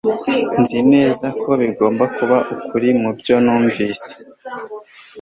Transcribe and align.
Nzi 0.59 0.79
neza 0.93 1.25
ko 1.41 1.49
bigomba 1.61 2.03
kuba 2.15 2.37
ukuri 2.55 2.89
mubyo 3.01 3.35
numvise 3.45 4.09